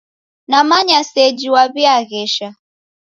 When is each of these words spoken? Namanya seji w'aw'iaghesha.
Namanya 0.51 0.99
seji 1.11 1.47
w'aw'iaghesha. 1.53 2.49